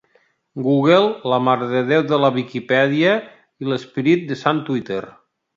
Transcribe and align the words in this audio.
Google, 0.67 1.03
la 1.31 1.39
marededéu 1.49 2.07
de 2.13 2.19
la 2.25 2.33
Viquipèdia 2.39 3.15
i 3.65 3.71
l'esperit 3.71 4.29
de 4.33 4.43
sant 4.45 4.65
Twitter. 4.73 5.03